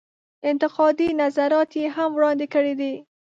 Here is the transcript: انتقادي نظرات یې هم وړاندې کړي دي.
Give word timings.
انتقادي 0.49 1.07
نظرات 1.21 1.69
یې 1.79 1.85
هم 1.95 2.09
وړاندې 2.15 2.45
کړي 2.53 2.73
دي. 2.81 2.93